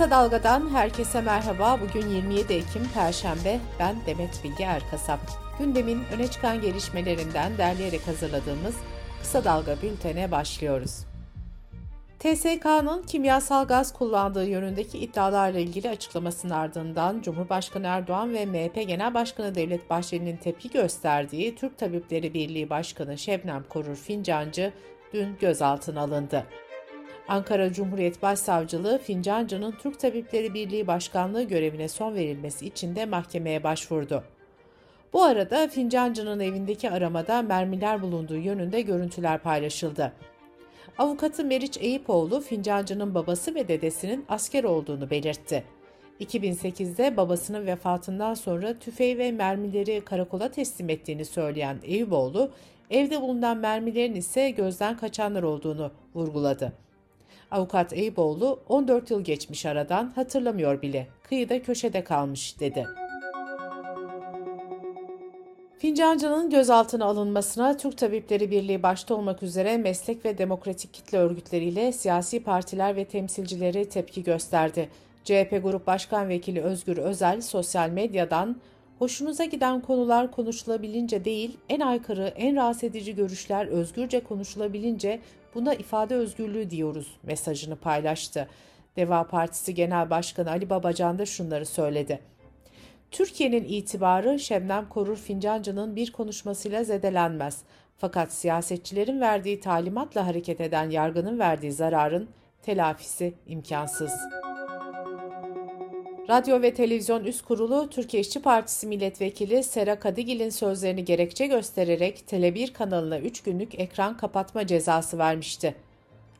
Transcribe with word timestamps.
Kısa 0.00 0.10
Dalga'dan 0.10 0.74
herkese 0.74 1.20
merhaba. 1.20 1.78
Bugün 1.80 2.08
27 2.08 2.52
Ekim 2.52 2.82
Perşembe. 2.94 3.60
Ben 3.78 3.96
Demet 4.06 4.44
Bilge 4.44 4.64
Erkasap. 4.64 5.20
Gündemin 5.58 6.02
öne 6.14 6.28
çıkan 6.28 6.60
gelişmelerinden 6.60 7.58
derleyerek 7.58 8.08
hazırladığımız 8.08 8.74
Kısa 9.20 9.44
Dalga 9.44 9.76
bültene 9.82 10.30
başlıyoruz. 10.30 11.06
TSK'nın 12.18 13.02
kimyasal 13.02 13.66
gaz 13.66 13.92
kullandığı 13.92 14.46
yönündeki 14.46 14.98
iddialarla 14.98 15.58
ilgili 15.58 15.88
açıklamasının 15.88 16.52
ardından 16.52 17.20
Cumhurbaşkanı 17.22 17.86
Erdoğan 17.86 18.34
ve 18.34 18.46
MHP 18.46 18.74
Genel 18.74 19.14
Başkanı 19.14 19.54
Devlet 19.54 19.90
Bahçeli'nin 19.90 20.36
tepki 20.36 20.70
gösterdiği 20.70 21.54
Türk 21.54 21.78
Tabipleri 21.78 22.34
Birliği 22.34 22.70
Başkanı 22.70 23.18
Şebnem 23.18 23.64
Korur 23.68 23.96
Fincancı 23.96 24.72
dün 25.12 25.36
gözaltına 25.40 26.00
alındı. 26.00 26.46
Ankara 27.30 27.72
Cumhuriyet 27.72 28.22
Başsavcılığı 28.22 28.98
Fincancı'nın 28.98 29.72
Türk 29.72 30.00
Tabipleri 30.00 30.54
Birliği 30.54 30.86
Başkanlığı 30.86 31.42
görevine 31.42 31.88
son 31.88 32.14
verilmesi 32.14 32.66
için 32.66 32.96
de 32.96 33.06
mahkemeye 33.06 33.64
başvurdu. 33.64 34.24
Bu 35.12 35.22
arada 35.22 35.68
Fincancı'nın 35.68 36.40
evindeki 36.40 36.90
aramada 36.90 37.42
mermiler 37.42 38.02
bulunduğu 38.02 38.36
yönünde 38.36 38.80
görüntüler 38.80 39.38
paylaşıldı. 39.38 40.12
Avukatı 40.98 41.44
Meriç 41.44 41.78
Eyüpoğlu, 41.80 42.40
Fincancı'nın 42.40 43.14
babası 43.14 43.54
ve 43.54 43.68
dedesinin 43.68 44.24
asker 44.28 44.64
olduğunu 44.64 45.10
belirtti. 45.10 45.64
2008'de 46.20 47.16
babasının 47.16 47.66
vefatından 47.66 48.34
sonra 48.34 48.78
tüfeği 48.78 49.18
ve 49.18 49.32
mermileri 49.32 50.00
karakola 50.04 50.50
teslim 50.50 50.90
ettiğini 50.90 51.24
söyleyen 51.24 51.76
Eyüboğlu, 51.82 52.50
evde 52.90 53.20
bulunan 53.20 53.56
mermilerin 53.56 54.14
ise 54.14 54.50
gözden 54.50 54.96
kaçanlar 54.96 55.42
olduğunu 55.42 55.90
vurguladı. 56.14 56.72
Avukat 57.50 57.92
Eyüboğlu 57.92 58.60
14 58.68 59.10
yıl 59.10 59.24
geçmiş 59.24 59.66
aradan 59.66 60.12
hatırlamıyor 60.14 60.82
bile. 60.82 61.08
Kıyıda 61.22 61.62
köşede 61.62 62.04
kalmış 62.04 62.60
dedi. 62.60 62.86
Fincancı'nın 65.78 66.50
gözaltına 66.50 67.04
alınmasına 67.04 67.76
Türk 67.76 67.98
Tabipleri 67.98 68.50
Birliği 68.50 68.82
başta 68.82 69.14
olmak 69.14 69.42
üzere 69.42 69.76
meslek 69.76 70.24
ve 70.24 70.38
demokratik 70.38 70.94
kitle 70.94 71.18
örgütleriyle 71.18 71.92
siyasi 71.92 72.42
partiler 72.42 72.96
ve 72.96 73.04
temsilcileri 73.04 73.88
tepki 73.88 74.22
gösterdi. 74.22 74.88
CHP 75.24 75.60
Grup 75.62 75.86
Başkan 75.86 76.28
Vekili 76.28 76.62
Özgür 76.62 76.96
Özel 76.96 77.40
sosyal 77.40 77.90
medyadan 77.90 78.56
hoşunuza 79.00 79.44
giden 79.44 79.80
konular 79.80 80.30
konuşulabilince 80.30 81.24
değil, 81.24 81.56
en 81.68 81.80
aykırı, 81.80 82.32
en 82.36 82.56
rahatsız 82.56 82.84
edici 82.84 83.14
görüşler 83.14 83.66
özgürce 83.66 84.20
konuşulabilince 84.20 85.20
buna 85.54 85.74
ifade 85.74 86.14
özgürlüğü 86.14 86.70
diyoruz 86.70 87.16
mesajını 87.22 87.76
paylaştı. 87.76 88.48
Deva 88.96 89.24
Partisi 89.24 89.74
Genel 89.74 90.10
Başkanı 90.10 90.50
Ali 90.50 90.70
Babacan 90.70 91.18
da 91.18 91.26
şunları 91.26 91.66
söyledi. 91.66 92.20
Türkiye'nin 93.10 93.64
itibarı 93.64 94.38
Şebnem 94.38 94.88
Korur 94.88 95.16
Fincancı'nın 95.16 95.96
bir 95.96 96.12
konuşmasıyla 96.12 96.84
zedelenmez. 96.84 97.62
Fakat 97.98 98.32
siyasetçilerin 98.32 99.20
verdiği 99.20 99.60
talimatla 99.60 100.26
hareket 100.26 100.60
eden 100.60 100.90
yargının 100.90 101.38
verdiği 101.38 101.72
zararın 101.72 102.28
telafisi 102.62 103.34
imkansız. 103.46 104.12
Radyo 106.28 106.62
ve 106.62 106.74
Televizyon 106.74 107.24
Üst 107.24 107.44
Kurulu 107.44 107.90
Türkiye 107.90 108.20
İşçi 108.20 108.42
Partisi 108.42 108.86
Milletvekili 108.86 109.62
Sera 109.62 109.98
Kadigil'in 109.98 110.50
sözlerini 110.50 111.04
gerekçe 111.04 111.46
göstererek 111.46 112.24
Tele1 112.28 112.72
kanalına 112.72 113.18
3 113.18 113.42
günlük 113.42 113.80
ekran 113.80 114.16
kapatma 114.16 114.66
cezası 114.66 115.18
vermişti. 115.18 115.74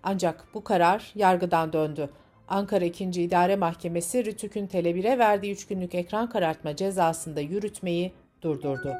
Ancak 0.02 0.44
bu 0.54 0.64
karar 0.64 1.12
yargıdan 1.14 1.72
döndü. 1.72 2.10
Ankara 2.48 2.84
2. 2.84 3.04
İdare 3.04 3.56
Mahkemesi 3.56 4.24
Rütük'ün 4.24 4.66
Tele1'e 4.66 5.18
verdiği 5.18 5.52
3 5.52 5.66
günlük 5.66 5.94
ekran 5.94 6.28
karartma 6.28 6.76
cezasında 6.76 7.40
yürütmeyi 7.40 8.12
durdurdu. 8.42 8.96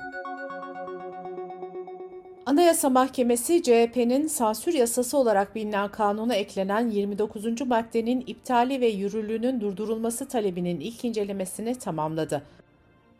Anayasa 2.46 2.90
Mahkemesi 2.90 3.62
CHP'nin 3.62 4.26
sansür 4.26 4.74
yasası 4.74 5.18
olarak 5.18 5.54
bilinen 5.54 5.88
kanuna 5.88 6.34
eklenen 6.34 6.90
29. 6.90 7.60
maddenin 7.66 8.24
iptali 8.26 8.80
ve 8.80 8.86
yürürlüğünün 8.86 9.60
durdurulması 9.60 10.28
talebinin 10.28 10.80
ilk 10.80 11.04
incelemesini 11.04 11.74
tamamladı. 11.74 12.42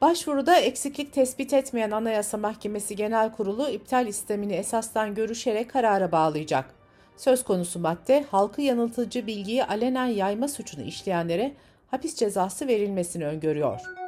Başvuruda 0.01 0.57
eksiklik 0.57 1.13
tespit 1.13 1.53
etmeyen 1.53 1.91
Anayasa 1.91 2.37
Mahkemesi 2.39 2.97
Genel 2.97 3.33
Kurulu 3.33 3.69
iptal 3.69 4.07
istemini 4.07 4.53
esastan 4.53 5.15
görüşerek 5.15 5.71
karara 5.71 6.13
bağlayacak. 6.13 6.75
Söz 7.17 7.45
konusu 7.45 7.79
madde 7.79 8.25
halkı 8.31 8.63
yanıltıcı 8.63 9.27
bilgiyi 9.27 9.65
alenen 9.65 10.07
yayma 10.07 10.49
suçunu 10.49 10.83
işleyenlere 10.83 11.53
hapis 11.91 12.17
cezası 12.17 12.69
verilmesini 12.69 13.27
öngörüyor. 13.27 14.00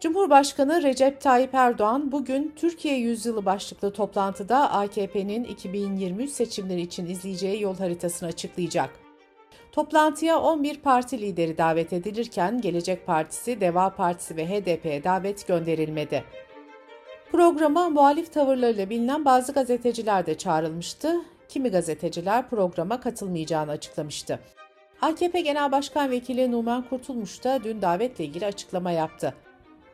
Cumhurbaşkanı 0.00 0.82
Recep 0.82 1.20
Tayyip 1.20 1.54
Erdoğan 1.54 2.12
bugün 2.12 2.52
Türkiye 2.56 2.98
Yüzyılı 2.98 3.44
başlıklı 3.44 3.92
toplantıda 3.92 4.70
AKP'nin 4.72 5.44
2023 5.44 6.30
seçimleri 6.30 6.80
için 6.80 7.06
izleyeceği 7.06 7.62
yol 7.62 7.76
haritasını 7.78 8.28
açıklayacak. 8.28 8.90
Toplantıya 9.72 10.40
11 10.40 10.76
parti 10.80 11.20
lideri 11.20 11.58
davet 11.58 11.92
edilirken 11.92 12.60
Gelecek 12.60 13.06
Partisi, 13.06 13.60
Deva 13.60 13.90
Partisi 13.90 14.36
ve 14.36 14.46
HDP'ye 14.46 15.04
davet 15.04 15.46
gönderilmedi. 15.46 16.24
Programa 17.32 17.88
muhalif 17.88 18.32
tavırlarıyla 18.32 18.90
bilinen 18.90 19.24
bazı 19.24 19.52
gazeteciler 19.52 20.26
de 20.26 20.38
çağrılmıştı. 20.38 21.20
Kimi 21.48 21.68
gazeteciler 21.68 22.48
programa 22.48 23.00
katılmayacağını 23.00 23.70
açıklamıştı. 23.70 24.40
AKP 25.02 25.40
Genel 25.40 25.72
Başkan 25.72 26.10
Vekili 26.10 26.52
Numan 26.52 26.84
Kurtulmuş 26.90 27.44
da 27.44 27.64
dün 27.64 27.82
davetle 27.82 28.24
ilgili 28.24 28.46
açıklama 28.46 28.90
yaptı. 28.90 29.34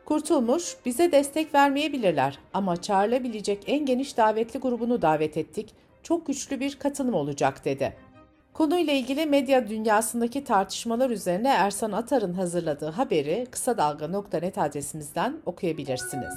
Kurtulmuş, 0.05 0.75
bize 0.85 1.11
destek 1.11 1.53
vermeyebilirler 1.53 2.39
ama 2.53 2.81
çağrılabilecek 2.81 3.63
en 3.67 3.85
geniş 3.85 4.17
davetli 4.17 4.59
grubunu 4.59 5.01
davet 5.01 5.37
ettik. 5.37 5.73
Çok 6.03 6.27
güçlü 6.27 6.59
bir 6.59 6.75
katılım 6.75 7.13
olacak 7.13 7.65
dedi. 7.65 7.93
Konuyla 8.53 8.93
ilgili 8.93 9.25
medya 9.25 9.67
dünyasındaki 9.67 10.43
tartışmalar 10.43 11.09
üzerine 11.09 11.49
Ersan 11.49 11.91
Atar'ın 11.91 12.33
hazırladığı 12.33 12.89
haberi 12.89 13.47
kısa 13.51 13.77
dalga.net 13.77 14.57
adresimizden 14.57 15.37
okuyabilirsiniz. 15.45 16.33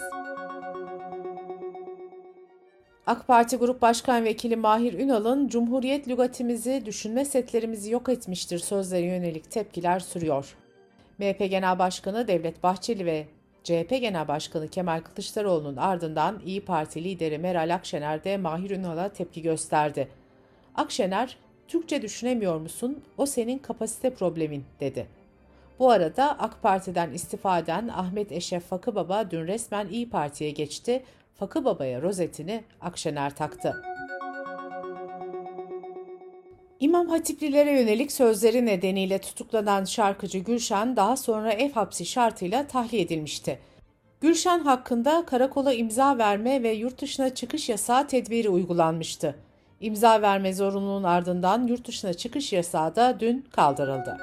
AK 3.07 3.27
Parti 3.27 3.57
Grup 3.57 3.83
Başkan 3.83 4.25
Vekili 4.25 4.57
Mahir 4.57 4.93
Ünal'ın 4.93 5.49
Cumhuriyet 5.49 6.09
lügatimizi, 6.09 6.83
düşünme 6.87 7.25
setlerimizi 7.25 7.93
yok 7.93 8.09
etmiştir 8.09 8.59
sözleri 8.59 9.07
yönelik 9.07 9.51
tepkiler 9.51 10.01
sürüyor. 10.01 10.57
MHP 11.19 11.39
Genel 11.51 11.79
Başkanı 11.79 12.29
Devlet 12.29 12.63
Bahçeli 12.63 13.07
ve 13.07 13.27
CHP 13.69 13.91
Genel 14.01 14.29
Başkanı 14.29 14.69
Kemal 14.69 15.01
Kılıçdaroğlu'nun 15.01 15.77
ardından 15.77 16.41
İyi 16.47 16.65
Parti 16.65 17.05
lideri 17.05 17.39
Meral 17.39 17.75
Akşener 17.75 18.25
de 18.25 18.37
Mahir 18.37 18.71
Ünal'a 18.71 19.09
tepki 19.09 19.43
gösterdi. 19.43 20.09
Akşener, 20.75 21.37
Türkçe 21.69 22.03
düşünemiyor 22.03 22.61
musun? 22.61 23.03
O 23.19 23.27
senin 23.27 23.59
kapasite 23.59 24.11
problemin 24.11 24.65
dedi. 24.81 25.07
Bu 25.79 25.91
arada 25.91 26.39
AK 26.39 26.63
Parti'den 26.63 27.11
istifa 27.11 27.59
eden 27.59 27.89
Ahmet 27.89 28.33
Eşref 28.33 28.65
Fakıbaba 28.65 29.31
dün 29.31 29.47
resmen 29.47 29.89
İyi 29.89 30.11
Parti'ye 30.11 30.51
geçti. 30.51 31.03
Fakıbaba'ya 31.35 32.03
rozetini 32.03 32.65
Akşener 32.81 33.37
taktı. 33.37 33.98
İmam 36.81 37.09
Hatiplilere 37.09 37.81
yönelik 37.81 38.13
sözleri 38.13 38.67
nedeniyle 38.67 39.19
tutuklanan 39.19 39.85
şarkıcı 39.85 40.39
Gülşen 40.39 40.97
daha 40.97 41.17
sonra 41.17 41.53
ev 41.53 41.73
hapsi 41.73 42.07
şartıyla 42.07 42.67
tahliye 42.67 43.03
edilmişti. 43.03 43.59
Gülşen 44.21 44.59
hakkında 44.59 45.25
karakola 45.27 45.73
imza 45.73 46.19
verme 46.19 46.63
ve 46.63 46.73
yurt 46.73 47.01
dışına 47.01 47.35
çıkış 47.35 47.69
yasağı 47.69 48.09
tedbiri 48.09 48.49
uygulanmıştı. 48.49 49.35
İmza 49.81 50.23
verme 50.23 50.53
zorunluluğunun 50.53 51.05
ardından 51.05 51.67
yurt 51.67 51.89
dışına 51.89 52.15
çıkış 52.15 52.53
yasağı 52.53 52.97
da 52.97 53.21
dün 53.21 53.47
kaldırıldı. 53.53 54.19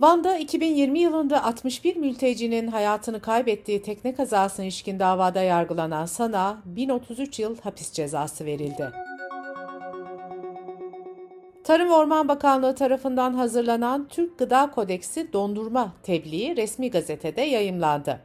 Van'da 0.00 0.36
2020 0.36 0.98
yılında 0.98 1.44
61 1.44 1.96
mültecinin 1.96 2.66
hayatını 2.66 3.20
kaybettiği 3.20 3.82
tekne 3.82 4.14
kazasına 4.14 4.64
ilişkin 4.64 4.98
davada 4.98 5.42
yargılanan 5.42 6.06
Sana 6.06 6.58
1033 6.64 7.38
yıl 7.38 7.58
hapis 7.60 7.92
cezası 7.92 8.44
verildi. 8.44 9.07
Tarım 11.68 11.88
ve 11.88 11.92
Orman 11.92 12.28
Bakanlığı 12.28 12.74
tarafından 12.74 13.34
hazırlanan 13.34 14.08
Türk 14.08 14.38
Gıda 14.38 14.70
Kodeksi 14.70 15.32
dondurma 15.32 15.92
tebliği 16.02 16.56
resmi 16.56 16.90
gazetede 16.90 17.40
yayımlandı. 17.40 18.20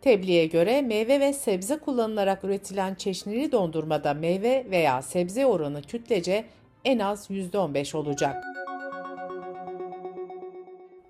Tebliğe 0.00 0.46
göre 0.46 0.82
meyve 0.82 1.20
ve 1.20 1.32
sebze 1.32 1.78
kullanılarak 1.78 2.44
üretilen 2.44 2.94
çeşnili 2.94 3.52
dondurmada 3.52 4.14
meyve 4.14 4.66
veya 4.70 5.02
sebze 5.02 5.46
oranı 5.46 5.82
kütlece 5.82 6.44
en 6.84 6.98
az 6.98 7.30
%15 7.30 7.96
olacak. 7.96 8.44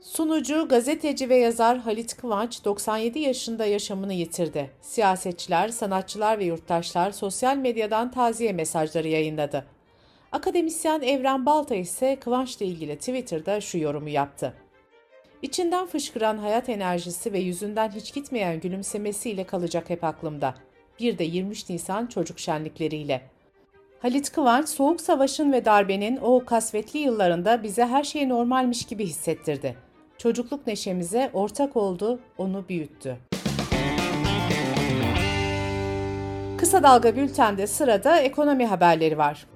Sunucu, 0.01 0.69
gazeteci 0.69 1.29
ve 1.29 1.37
yazar 1.37 1.79
Halit 1.79 2.17
Kıvanç 2.17 2.65
97 2.65 3.19
yaşında 3.19 3.67
yaşamını 3.67 4.13
yitirdi. 4.13 4.71
Siyasetçiler, 4.81 5.69
sanatçılar 5.69 6.39
ve 6.39 6.45
yurttaşlar 6.45 7.11
sosyal 7.11 7.57
medyadan 7.57 8.11
taziye 8.11 8.53
mesajları 8.53 9.09
yayınladı. 9.09 9.74
Akademisyen 10.35 11.01
Evren 11.01 11.47
Balta 11.47 11.75
ise 11.75 12.17
Kıvanç'la 12.21 12.67
ilgili 12.67 12.97
Twitter'da 12.99 13.61
şu 13.61 13.79
yorumu 13.79 14.09
yaptı. 14.09 14.55
İçinden 15.43 15.87
fışkıran 15.87 16.39
hayat 16.39 16.69
enerjisi 16.69 17.33
ve 17.33 17.39
yüzünden 17.39 17.91
hiç 17.91 18.15
gitmeyen 18.15 18.61
gülümsemesiyle 18.61 19.45
kalacak 19.45 19.91
hep 19.91 20.05
aklımda. 20.05 20.55
Bir 21.01 21.19
de 21.19 21.25
23 21.25 21.71
Nisan 21.71 22.07
çocuk 22.07 22.39
şenlikleriyle. 22.39 23.23
Halit 23.99 24.33
Kıvanç, 24.33 24.69
Soğuk 24.69 25.01
Savaş'ın 25.01 25.53
ve 25.53 25.65
darbenin 25.65 26.19
o 26.23 26.45
kasvetli 26.45 26.99
yıllarında 26.99 27.63
bize 27.63 27.87
her 27.87 28.05
şey 28.05 28.29
normalmiş 28.29 28.87
gibi 28.87 29.07
hissettirdi. 29.07 29.77
Çocukluk 30.19 30.67
neşemize 30.67 31.31
ortak 31.33 31.77
oldu, 31.77 32.21
onu 32.39 32.65
büyüttü. 32.69 33.17
Kısa 36.59 36.83
Dalga 36.83 37.17
Bülten'de 37.17 37.67
sırada 37.67 38.19
ekonomi 38.19 38.67
haberleri 38.67 39.19
var. 39.19 39.47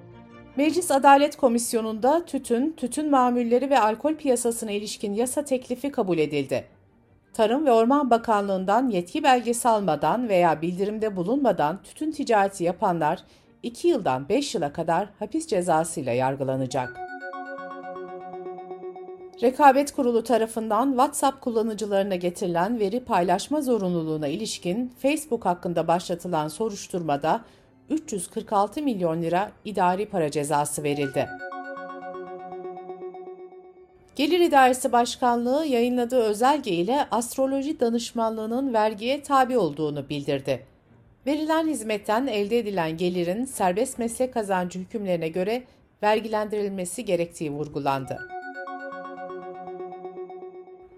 Meclis 0.55 0.91
Adalet 0.91 1.35
Komisyonu'nda 1.35 2.25
tütün, 2.25 2.73
tütün 2.77 3.09
mamulleri 3.09 3.69
ve 3.69 3.79
alkol 3.79 4.15
piyasasına 4.15 4.71
ilişkin 4.71 5.13
yasa 5.13 5.43
teklifi 5.43 5.91
kabul 5.91 6.17
edildi. 6.17 6.65
Tarım 7.33 7.65
ve 7.65 7.71
Orman 7.71 8.09
Bakanlığı'ndan 8.09 8.89
yetki 8.89 9.23
belgesi 9.23 9.69
almadan 9.69 10.29
veya 10.29 10.61
bildirimde 10.61 11.15
bulunmadan 11.15 11.83
tütün 11.83 12.11
ticareti 12.11 12.63
yapanlar 12.63 13.23
2 13.63 13.87
yıldan 13.87 14.29
5 14.29 14.55
yıla 14.55 14.73
kadar 14.73 15.09
hapis 15.19 15.47
cezasıyla 15.47 16.11
yargılanacak. 16.13 16.99
Rekabet 19.41 19.91
Kurulu 19.91 20.23
tarafından 20.23 20.89
WhatsApp 20.89 21.41
kullanıcılarına 21.41 22.15
getirilen 22.15 22.79
veri 22.79 22.99
paylaşma 22.99 23.61
zorunluluğuna 23.61 24.27
ilişkin 24.27 24.93
Facebook 24.99 25.45
hakkında 25.45 25.87
başlatılan 25.87 26.47
soruşturmada 26.47 27.41
346 27.89 28.81
milyon 28.81 29.21
lira 29.21 29.51
idari 29.65 30.05
para 30.05 30.31
cezası 30.31 30.83
verildi. 30.83 31.29
Gelir 34.15 34.39
İdaresi 34.39 34.91
Başkanlığı 34.91 35.65
yayınladığı 35.65 36.21
özelge 36.21 36.71
ile 36.71 37.07
astroloji 37.11 37.79
danışmanlığının 37.79 38.73
vergiye 38.73 39.23
tabi 39.23 39.57
olduğunu 39.57 40.09
bildirdi. 40.09 40.65
Verilen 41.25 41.67
hizmetten 41.67 42.27
elde 42.27 42.59
edilen 42.59 42.97
gelirin 42.97 43.45
serbest 43.45 43.99
meslek 43.99 44.33
kazancı 44.33 44.79
hükümlerine 44.79 45.29
göre 45.29 45.63
vergilendirilmesi 46.03 47.05
gerektiği 47.05 47.51
vurgulandı. 47.51 48.19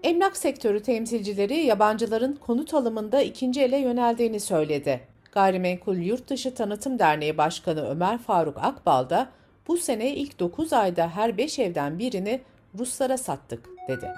Emlak 0.02 0.36
sektörü 0.36 0.82
temsilcileri 0.82 1.56
yabancıların 1.56 2.36
konut 2.36 2.74
alımında 2.74 3.22
ikinci 3.22 3.62
ele 3.62 3.76
yöneldiğini 3.76 4.40
söyledi. 4.40 5.11
Gayrimenkul 5.32 5.96
Yurtdışı 5.96 6.54
Tanıtım 6.54 6.98
Derneği 6.98 7.38
Başkanı 7.38 7.88
Ömer 7.88 8.18
Faruk 8.18 8.56
Akbal 8.58 9.10
da 9.10 9.28
bu 9.68 9.76
sene 9.76 10.14
ilk 10.14 10.40
9 10.40 10.72
ayda 10.72 11.08
her 11.08 11.38
5 11.38 11.58
evden 11.58 11.98
birini 11.98 12.40
Ruslara 12.78 13.18
sattık 13.18 13.68
dedi. 13.88 14.12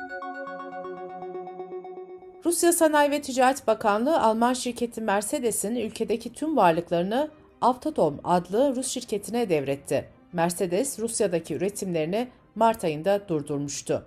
Rusya 2.44 2.72
Sanayi 2.72 3.11
ve 3.11 3.22
Ticaret 3.22 3.66
Bakanlığı 3.66 4.20
Alman 4.20 4.52
şirketi 4.52 5.00
Mercedes'in 5.00 5.76
ülkedeki 5.76 6.32
tüm 6.32 6.56
varlıklarını 6.56 7.31
Avtotom 7.60 8.20
adlı 8.25 8.76
Rus 8.76 8.88
şirketine 8.88 9.49
devretti. 9.49 10.08
Mercedes 10.32 10.99
Rusya'daki 10.99 11.55
üretimlerini 11.55 12.28
Mart 12.55 12.84
ayında 12.84 13.28
durdurmuştu. 13.28 14.05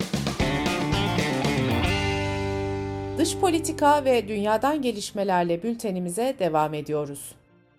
Dış 3.17 3.37
politika 3.37 4.05
ve 4.05 4.27
dünyadan 4.27 4.81
gelişmelerle 4.81 5.63
bültenimize 5.63 6.35
devam 6.39 6.73
ediyoruz. 6.73 7.35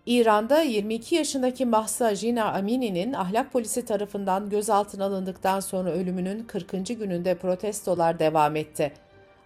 İran'da 0.07 0.63
22 0.63 1.15
yaşındaki 1.15 1.67
Mahsa 1.67 2.15
Jina 2.15 2.53
Amini'nin 2.53 3.13
ahlak 3.13 3.53
polisi 3.53 3.85
tarafından 3.85 4.51
gözaltına 4.51 5.05
alındıktan 5.05 5.61
sonra 5.61 5.91
ölümünün 5.91 6.45
40. 6.45 6.71
gününde 6.87 7.35
protestolar 7.35 8.19
devam 8.19 8.57
etti. 8.57 8.93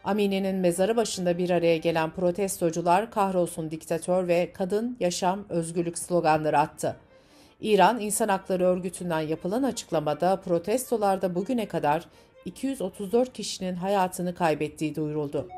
Amini'nin 0.05 0.57
mezarı 0.57 0.97
başında 0.97 1.39
bir 1.39 1.51
araya 1.51 1.77
gelen 1.77 2.11
protestocular 2.11 3.11
kahrolsun 3.11 3.71
diktatör 3.71 4.29
ve 4.29 4.53
kadın, 4.53 4.97
yaşam, 5.01 5.45
özgürlük 5.49 5.99
sloganları 5.99 6.59
attı. 6.59 6.97
İran 7.61 8.01
İnsan 8.01 8.29
Hakları 8.29 8.65
Örgütü'nden 8.65 9.21
yapılan 9.21 9.63
açıklamada 9.63 10.37
protestolarda 10.37 11.35
bugüne 11.35 11.69
kadar 11.69 12.05
234 12.45 13.33
kişinin 13.33 13.75
hayatını 13.75 14.35
kaybettiği 14.35 14.95
duyuruldu. 14.95 15.49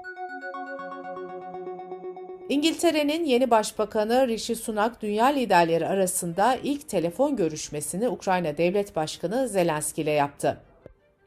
İngiltere'nin 2.49 3.25
yeni 3.25 3.51
başbakanı 3.51 4.29
Rishi 4.29 4.57
Sunak 4.57 5.03
dünya 5.03 5.27
liderleri 5.27 5.87
arasında 5.87 6.57
ilk 6.63 6.89
telefon 6.89 7.37
görüşmesini 7.37 8.09
Ukrayna 8.09 8.57
Devlet 8.57 8.97
Başkanı 8.97 9.49
Zelenski 9.49 10.03
ile 10.03 10.11
yaptı. 10.11 10.61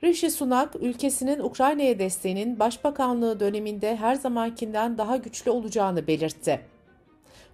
Rishi 0.03 0.31
Sunak, 0.31 0.75
ülkesinin 0.75 1.39
Ukrayna'ya 1.39 1.99
desteğinin 1.99 2.59
başbakanlığı 2.59 3.39
döneminde 3.39 3.95
her 3.95 4.15
zamankinden 4.15 4.97
daha 4.97 5.17
güçlü 5.17 5.51
olacağını 5.51 6.07
belirtti. 6.07 6.61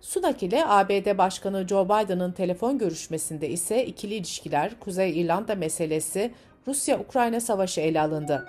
Sunak 0.02 0.44
ile 0.44 0.66
ABD 0.66 1.18
Başkanı 1.18 1.68
Joe 1.68 1.86
Biden'ın 1.86 2.32
telefon 2.32 2.78
görüşmesinde 2.78 3.50
ise 3.50 3.86
ikili 3.86 4.16
ilişkiler, 4.16 4.80
Kuzey 4.80 5.22
İrlanda 5.22 5.56
meselesi, 5.56 6.32
Rusya-Ukrayna 6.68 7.40
savaşı 7.40 7.82
ele 7.82 8.02
alındı. 8.02 8.46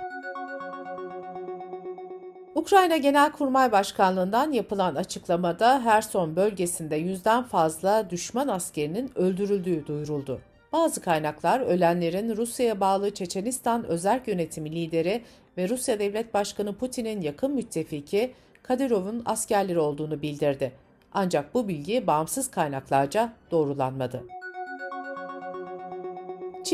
Ukrayna 2.65 2.97
Genelkurmay 2.97 3.73
Başkanlığı'ndan 3.73 4.53
yapılan 4.53 4.95
açıklamada 4.95 5.81
Herson 5.81 6.37
bölgesinde 6.37 6.97
yüzden 6.97 7.43
fazla 7.43 8.11
düşman 8.11 8.49
askerinin 8.49 9.11
öldürüldüğü 9.15 9.87
duyuruldu. 9.87 10.41
Bazı 10.73 11.01
kaynaklar 11.01 11.61
ölenlerin 11.61 12.37
Rusya'ya 12.37 12.81
bağlı 12.81 13.15
Çeçenistan 13.15 13.85
Özerk 13.85 14.29
Yönetimi 14.29 14.73
lideri 14.73 15.23
ve 15.59 15.69
Rusya 15.69 15.99
Devlet 15.99 16.35
Başkanı 16.35 16.75
Putin'in 16.75 17.21
yakın 17.21 17.55
müttefiki 17.55 18.35
Kadirov'un 18.63 19.23
askerleri 19.27 19.79
olduğunu 19.79 20.23
bildirdi. 20.23 20.73
Ancak 21.15 21.55
bu 21.55 21.69
bilgi 21.69 22.07
bağımsız 22.07 22.51
kaynaklarca 22.51 23.33
doğrulanmadı. 23.51 24.25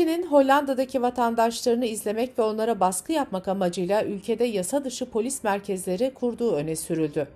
Çin'in 0.01 0.23
Hollanda'daki 0.23 1.01
vatandaşlarını 1.01 1.85
izlemek 1.85 2.39
ve 2.39 2.41
onlara 2.41 2.79
baskı 2.79 3.11
yapmak 3.11 3.47
amacıyla 3.47 4.03
ülkede 4.03 4.43
yasa 4.43 4.83
dışı 4.83 5.09
polis 5.09 5.43
merkezleri 5.43 6.13
kurduğu 6.13 6.55
öne 6.55 6.75
sürüldü. 6.75 7.27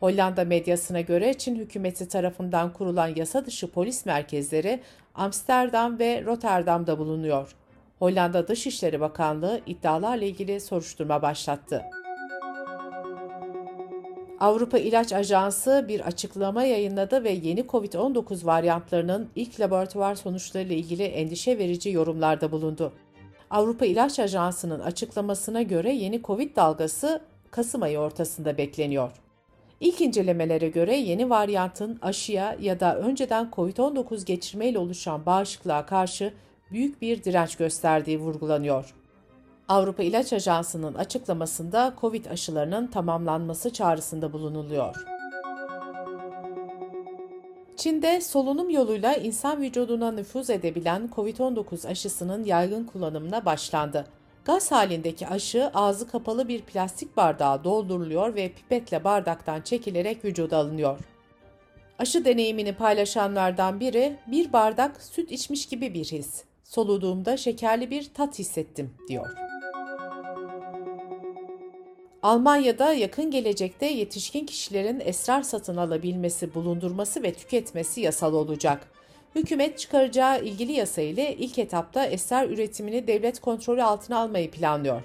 Hollanda 0.00 0.44
medyasına 0.44 1.00
göre 1.00 1.34
Çin 1.34 1.56
hükümeti 1.56 2.08
tarafından 2.08 2.72
kurulan 2.72 3.14
yasa 3.16 3.46
dışı 3.46 3.70
polis 3.70 4.06
merkezleri 4.06 4.80
Amsterdam 5.14 5.98
ve 5.98 6.24
Rotterdam'da 6.24 6.98
bulunuyor. 6.98 7.54
Hollanda 7.98 8.48
Dışişleri 8.48 9.00
Bakanlığı 9.00 9.60
iddialarla 9.66 10.24
ilgili 10.24 10.60
soruşturma 10.60 11.22
başlattı. 11.22 11.82
Avrupa 14.40 14.78
İlaç 14.78 15.12
Ajansı 15.12 15.84
bir 15.88 16.00
açıklama 16.00 16.64
yayınladı 16.64 17.24
ve 17.24 17.30
yeni 17.30 17.60
COVID-19 17.60 18.46
varyantlarının 18.46 19.28
ilk 19.36 19.60
laboratuvar 19.60 20.14
sonuçlarıyla 20.14 20.76
ilgili 20.76 21.02
endişe 21.02 21.58
verici 21.58 21.90
yorumlarda 21.90 22.52
bulundu. 22.52 22.92
Avrupa 23.50 23.86
İlaç 23.86 24.18
Ajansı'nın 24.18 24.80
açıklamasına 24.80 25.62
göre 25.62 25.92
yeni 25.92 26.22
COVID 26.22 26.56
dalgası 26.56 27.20
Kasım 27.50 27.82
ayı 27.82 27.98
ortasında 27.98 28.58
bekleniyor. 28.58 29.10
İlk 29.80 30.00
incelemelere 30.00 30.68
göre 30.68 30.96
yeni 30.96 31.30
varyantın 31.30 31.98
aşıya 32.02 32.56
ya 32.60 32.80
da 32.80 32.98
önceden 32.98 33.48
COVID-19 33.52 34.24
geçirmeyle 34.24 34.78
oluşan 34.78 35.26
bağışıklığa 35.26 35.86
karşı 35.86 36.32
büyük 36.72 37.02
bir 37.02 37.24
direnç 37.24 37.56
gösterdiği 37.56 38.18
vurgulanıyor. 38.18 38.94
Avrupa 39.68 40.02
İlaç 40.02 40.32
Ajansı'nın 40.32 40.94
açıklamasında 40.94 41.94
COVID 42.00 42.24
aşılarının 42.24 42.86
tamamlanması 42.86 43.72
çağrısında 43.72 44.32
bulunuluyor. 44.32 45.06
Çin'de 47.76 48.20
solunum 48.20 48.70
yoluyla 48.70 49.14
insan 49.14 49.62
vücuduna 49.62 50.12
nüfuz 50.12 50.50
edebilen 50.50 51.10
COVID-19 51.16 51.88
aşısının 51.88 52.44
yaygın 52.44 52.84
kullanımına 52.84 53.44
başlandı. 53.44 54.06
Gaz 54.44 54.72
halindeki 54.72 55.28
aşı 55.28 55.70
ağzı 55.74 56.08
kapalı 56.08 56.48
bir 56.48 56.62
plastik 56.62 57.16
bardağa 57.16 57.64
dolduruluyor 57.64 58.34
ve 58.34 58.52
pipetle 58.52 59.04
bardaktan 59.04 59.60
çekilerek 59.60 60.24
vücuda 60.24 60.56
alınıyor. 60.56 60.98
Aşı 61.98 62.24
deneyimini 62.24 62.74
paylaşanlardan 62.74 63.80
biri 63.80 64.16
bir 64.26 64.52
bardak 64.52 65.02
süt 65.02 65.32
içmiş 65.32 65.66
gibi 65.66 65.94
bir 65.94 66.04
his. 66.04 66.44
Soluduğumda 66.64 67.36
şekerli 67.36 67.90
bir 67.90 68.14
tat 68.14 68.38
hissettim 68.38 68.94
diyor. 69.08 69.45
Almanya'da 72.22 72.92
yakın 72.92 73.30
gelecekte 73.30 73.86
yetişkin 73.86 74.46
kişilerin 74.46 75.02
esrar 75.04 75.42
satın 75.42 75.76
alabilmesi, 75.76 76.54
bulundurması 76.54 77.22
ve 77.22 77.32
tüketmesi 77.32 78.00
yasal 78.00 78.34
olacak. 78.34 78.88
Hükümet 79.34 79.78
çıkaracağı 79.78 80.44
ilgili 80.44 80.72
yasa 80.72 81.02
ile 81.02 81.36
ilk 81.36 81.58
etapta 81.58 82.06
esrar 82.06 82.48
üretimini 82.48 83.06
devlet 83.06 83.40
kontrolü 83.40 83.82
altına 83.82 84.18
almayı 84.18 84.50
planlıyor. 84.50 85.02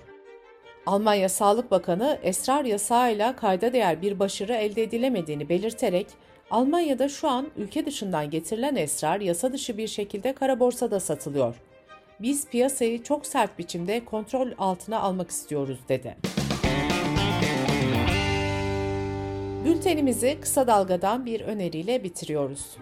Almanya 0.86 1.30
Sağlık 1.30 1.72
Bakanı 1.72 2.20
esrar 2.24 2.66
yasağıyla 2.66 3.36
kayda 3.36 3.74
değer 3.74 4.02
bir 4.02 4.20
başarı 4.20 4.54
elde 4.54 4.84
edilemediğini 4.84 5.50
belirterek 5.50 6.08
Almanya'da 6.52 7.10
şu 7.10 7.28
an 7.28 7.48
ülke 7.58 7.86
dışından 7.86 8.30
getirilen 8.30 8.76
esrar 8.76 9.22
yasa 9.22 9.54
dışı 9.54 9.78
bir 9.78 9.88
şekilde 9.88 10.34
kara 10.34 10.60
borsada 10.60 11.00
satılıyor. 11.00 11.56
Biz 12.20 12.48
piyasayı 12.48 13.04
çok 13.04 13.26
sert 13.26 13.60
biçimde 13.60 14.06
kontrol 14.06 14.48
altına 14.58 15.00
almak 15.00 15.30
istiyoruz 15.30 15.80
dedi. 15.90 16.41
Bültenimizi 19.92 20.38
kısa 20.42 20.68
dalgadan 20.68 21.26
bir 21.26 21.42
öneriyle 21.42 22.04
bitiriyoruz. 22.04 22.78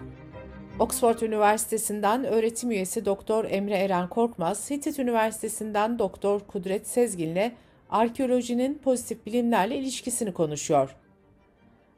Oxford 0.78 1.20
Üniversitesi'nden 1.20 2.24
öğretim 2.24 2.70
üyesi 2.70 3.04
Doktor 3.04 3.44
Emre 3.44 3.76
Eren 3.76 4.08
Korkmaz, 4.08 4.70
Hitit 4.70 4.98
Üniversitesi'nden 4.98 5.98
Doktor 5.98 6.40
Kudret 6.40 6.88
Sezgin'le 6.88 7.52
arkeolojinin 7.90 8.78
pozitif 8.84 9.26
bilimlerle 9.26 9.76
ilişkisini 9.76 10.32
konuşuyor. 10.32 10.96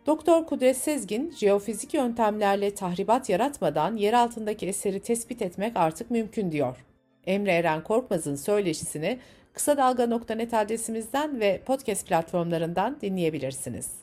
Doktor 0.07 0.47
Kudret 0.47 0.76
Sezgin, 0.76 1.31
jeofizik 1.31 1.95
yöntemlerle 1.95 2.75
tahribat 2.75 3.28
yaratmadan 3.28 3.97
yer 3.97 4.12
altındaki 4.12 4.66
eseri 4.66 5.00
tespit 5.00 5.42
etmek 5.42 5.76
artık 5.76 6.11
mümkün 6.11 6.52
diyor. 6.52 6.85
Emre 7.26 7.52
Eren 7.52 7.85
Korkmaz'ın 7.85 8.37
söyleşisini 8.37 9.19
kısa 9.52 9.76
dalga.net 9.76 10.54
adresimizden 10.54 11.40
ve 11.40 11.62
podcast 11.66 12.07
platformlarından 12.07 13.00
dinleyebilirsiniz. 13.00 14.02